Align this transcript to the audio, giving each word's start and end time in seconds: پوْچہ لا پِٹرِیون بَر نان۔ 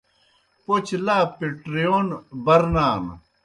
پوْچہ 0.63 0.97
لا 1.05 1.17
پِٹرِیون 1.37 2.07
بَر 2.45 2.61
نان۔ 2.73 3.03